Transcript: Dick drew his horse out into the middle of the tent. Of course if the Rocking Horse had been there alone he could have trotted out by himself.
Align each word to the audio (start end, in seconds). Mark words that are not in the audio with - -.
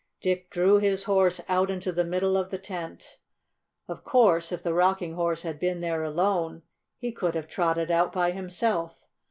Dick 0.19 0.49
drew 0.49 0.79
his 0.79 1.03
horse 1.03 1.41
out 1.47 1.69
into 1.69 1.91
the 1.91 2.03
middle 2.03 2.35
of 2.35 2.49
the 2.49 2.57
tent. 2.57 3.19
Of 3.87 4.03
course 4.03 4.51
if 4.51 4.63
the 4.63 4.73
Rocking 4.73 5.13
Horse 5.13 5.43
had 5.43 5.59
been 5.59 5.79
there 5.79 6.01
alone 6.03 6.63
he 6.97 7.11
could 7.11 7.35
have 7.35 7.47
trotted 7.47 7.91
out 7.91 8.11
by 8.11 8.31
himself. 8.31 8.97